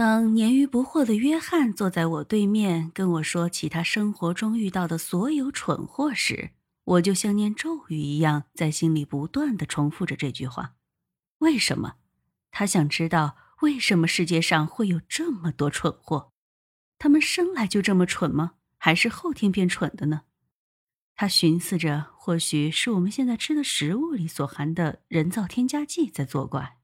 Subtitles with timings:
[0.00, 6.52] 当年逾不惑的约翰坐在我对面跟我说起他生活中遇到的所有蠢货时，
[6.84, 10.72] 我就像念咒语一样，在心里不断的重复着这句话：
[11.40, 11.96] 为什么？
[12.50, 16.32] 他想知道为什么世界上会有这么多蠢货？
[16.98, 18.52] 他们生来就这么蠢吗？
[18.78, 20.22] 还是后天变蠢的呢？
[21.14, 26.78] 他寻思着，或许是我们现在吃的食物里所含的人造添加剂在作怪。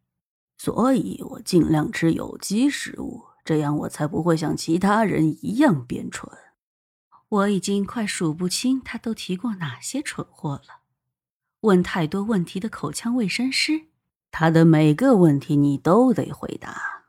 [0.59, 6.33] 所以我尽量吃有机食物，这样我才不会像其他人一样变蠢。
[7.29, 10.83] 我已经快数不清他都提过哪些蠢货了。
[11.61, 13.87] 问太多问题的口腔卫生师，
[14.31, 17.05] 他的每个问题你都得回答。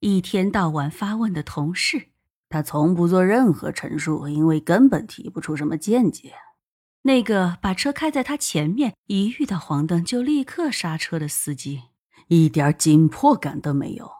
[0.00, 2.08] 一天到晚发问的同事，
[2.48, 6.34] 他从不做任何陈述，因为根本提不出什么见解。
[7.02, 11.84] 那个把车开在他前面，一遇到黄灯就立刻刹车的司机。
[12.28, 14.10] 一点紧迫感都没有，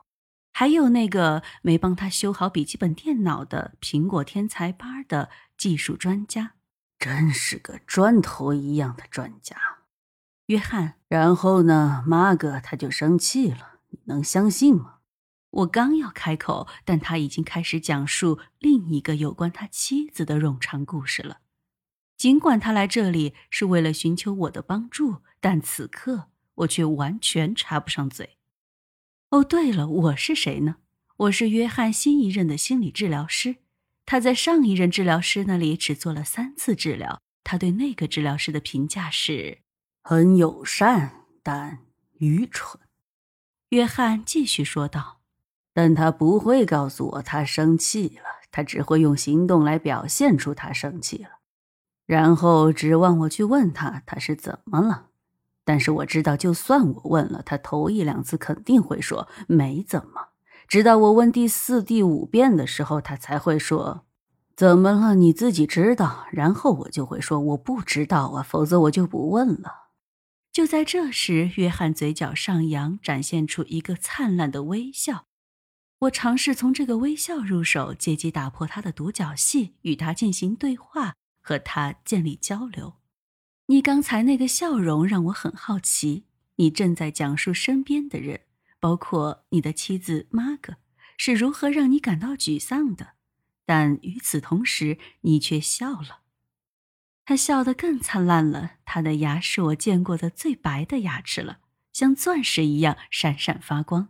[0.52, 6.54] 还有那个没帮他修好笔记本电脑的苹果天才班的技术专家，
[6.98, 9.56] 真是个砖头一样的专家。
[10.46, 14.96] 约翰，然后呢，马格他就生气了，你能相信吗？
[15.50, 21.38] 我刚要开口，但他已经开始讲述另一个有关他妻子的冗长故事了。
[22.16, 26.28] 尽管他来这里是为了寻求我的帮助，但此刻。
[26.56, 28.36] 我却完全插不上嘴。
[29.30, 30.76] 哦，对了，我是谁呢？
[31.16, 33.56] 我是约翰新一任的心理治疗师。
[34.06, 37.20] 他在上一任治疗师那里只做了三次治疗。
[37.42, 39.58] 他对那个治疗师的评价是：
[40.02, 41.80] 很友善，但
[42.18, 42.80] 愚蠢。
[43.70, 45.20] 约翰继续说道
[45.74, 51.40] ：“但他不会告诉我他生气了，他只会用行动来表现出他生气了，
[52.06, 55.10] 然后指望我去问他他是怎么了。”
[55.64, 60.28] 但是我知道，就算我问了他，头一两次肯定会说没怎么。
[60.68, 64.04] 直到我问第四、第五遍的时候，他才会说
[64.56, 65.14] ：“怎么了？
[65.14, 69.84] 你自己知道。”然后我就会说：“我不知道啊，否则我就不问了。”
[70.52, 75.24] 就在这时，约翰嘴角上扬，展现出一个灿烂的微笑。
[76.00, 82.94] 我尝试从这个微笑入手，借机打破他的独角戏，与他进行对话，和他建立交流。
[83.66, 86.26] 你刚才那个笑容让我很好奇。
[86.56, 88.42] 你正在讲述身边的人，
[88.78, 90.76] 包括你的妻子玛格，
[91.16, 93.14] 是如何让你感到沮丧的。
[93.66, 96.20] 但与此同时，你却笑了。
[97.24, 98.72] 他笑得更灿烂了。
[98.84, 101.60] 他的牙是我见过的最白的牙齿了，
[101.92, 104.08] 像钻石一样闪闪发光。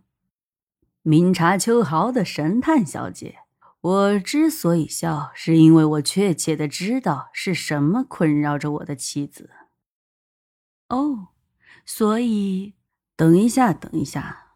[1.03, 3.44] 明察秋毫的神探小姐。
[3.84, 9.50] 我之所以笑，是因为我确切的知道是什么困扰着我的妻子。
[10.89, 11.28] 哦，
[11.84, 12.77] 所以，
[13.15, 14.55] 等一下，等一下，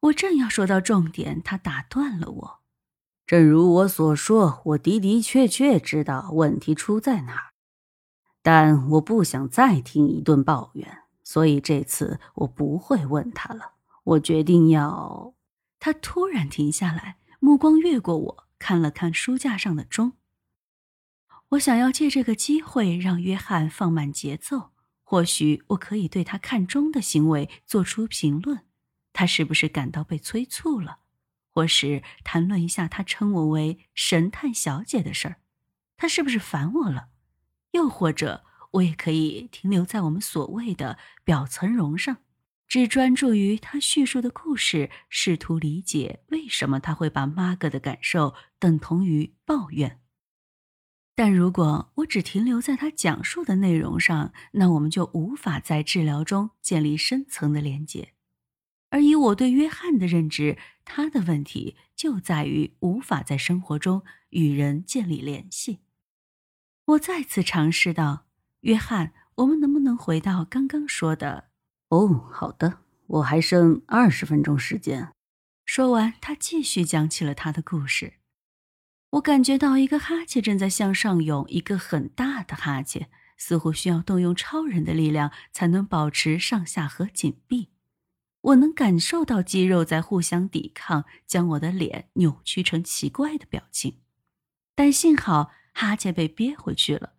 [0.00, 2.60] 我正要说到重点，他打断了我。
[3.26, 7.52] 正如我所说，我的的确确知道问题出在哪儿，
[8.42, 13.72] 但我不想再听一顿抱怨，所以这次我不会问他了。
[14.04, 15.34] 我决定要……
[15.78, 18.45] 他突然停下来，目光越过我。
[18.58, 20.14] 看了看书架上的钟，
[21.50, 24.72] 我想要借这个机会让约翰放慢节奏。
[25.02, 28.64] 或许我可以对他看钟的行为做出评论：
[29.12, 30.98] 他是不是感到被催促了？
[31.50, 35.40] 或是谈论一下他称我为“神探小姐”的事儿，
[35.96, 37.08] 他是不是烦我了？
[37.70, 42.18] 又或者，我也可以停留在我们所谓的表层容上。
[42.68, 50.00] 只专注于他叙述的故事，试图理解为什么他会把玛格的感受等同于抱怨。
[51.14, 58.12] 但如果我只停留在他讲述的内容上，那我们就无法在治疗中建立深层的连接。
[58.90, 65.78] 而以我对约翰的认知，他的问题就在于无法在生活中与人建立联系。
[66.84, 68.26] 我再次尝试道
[68.62, 71.45] ：“约翰，我们能不能回到刚刚说的？”
[71.88, 75.12] 哦，好的，我还剩二十分钟时间。
[75.64, 78.14] 说完，他继续讲起了他的故事。
[79.10, 87.68] 我感觉到一个哈欠正在向上涌，一个很大的哈欠，似乎需要动用超人的力量才能保持上下颌紧闭。
[88.40, 94.00] 我能感受到肌肉在互相抵抗，将我的脸扭曲成奇怪的表情。
[94.74, 97.14] 但幸好哈欠被憋回去了。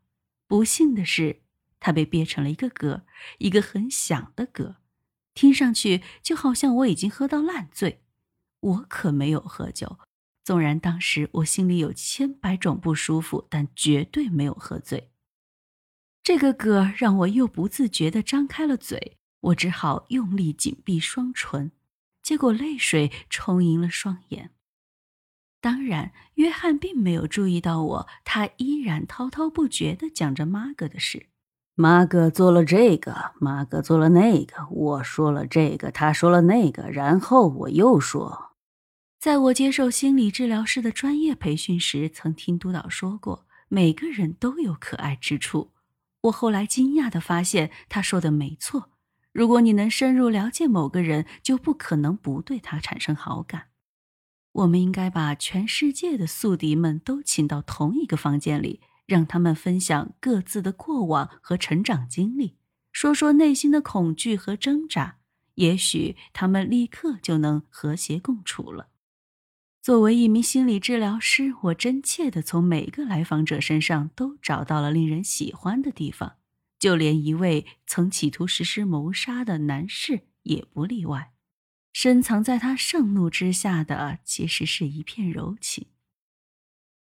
[0.46, 1.42] 不幸的是。
[1.80, 3.04] 它被憋成了一个嗝，
[3.38, 4.76] 一个很响的嗝，
[5.34, 8.04] 听上去就好像我已经喝到烂醉。
[8.60, 10.00] 我可没有喝酒，
[10.44, 15.12] 纵然当时我心里有千百种不舒服，但绝对没有喝醉。
[16.24, 21.72] 这个嗝让我又不自觉地张开了嘴，我只好用力紧闭双唇。
[22.22, 24.52] 结果泪水充盈了双眼。
[25.62, 31.28] 当然，约翰并没有注意到我，他依然滔滔不绝地讲着马哥的事。
[31.80, 38.56] 马哥做了这个，马哥做了那个，我说了这个，他说了那个，然后我又说，
[39.20, 45.74] 在我接受心理治疗师的专业培训时，曾听督导说过，每个人都有可爱之处。
[46.22, 48.90] 我后来惊讶地发现，他说的没错。
[49.32, 53.66] 如果你能深入了解某个人，就不可能不对他产生好感。
[54.52, 58.82] 我们应该把全世界的宿敌们都请到同一个房间里。
[59.08, 62.58] 让他们分享各自的过往和成长经历，
[62.92, 65.18] 说说内心的恐惧和挣扎，
[65.56, 68.90] 也许他们立刻就能和谐共处了。
[69.82, 76.36] 作为一名心理治疗师，我真切地从每个来访者身上都找到了令人喜欢的地方，
[76.78, 81.32] 就连一位曾企图实施谋杀的男士也不例外。
[81.94, 85.88] 深藏在他盛怒之下的，其实是一片柔情。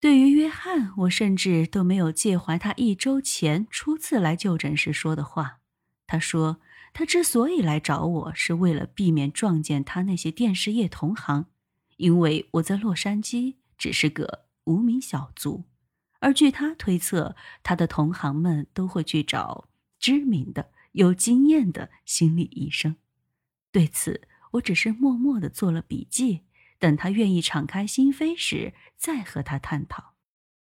[0.03, 5.61] 对于约翰，我甚至都没有介怀他一周前初次来就诊时说的话。
[6.09, 6.59] 他说，
[6.93, 11.47] 他之所以来找我，是为了避免撞见他那些电视业同行，
[11.99, 15.63] 因为我在洛杉矶只是个无名小卒，
[16.19, 19.69] 而据他推测，他的同行们都会去找
[20.01, 22.97] 知名的、有经验的心理医生。
[23.71, 24.23] 对此，
[24.55, 26.41] 我只是默默地做了笔记。
[26.83, 30.12] 等他愿意敞开心扉时，再和他探讨。